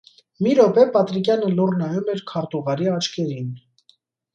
[0.45, 3.59] Մի րոպե Պատրիկյանը լուռ նայում էր քարտուղարի աչքերին: